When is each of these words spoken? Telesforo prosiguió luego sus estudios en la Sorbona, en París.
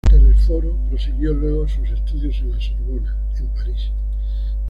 Telesforo 0.09 0.75
prosiguió 0.89 1.31
luego 1.31 1.67
sus 1.67 1.91
estudios 1.91 2.35
en 2.39 2.51
la 2.53 2.59
Sorbona, 2.59 3.15
en 3.37 3.47
París. 3.49 3.91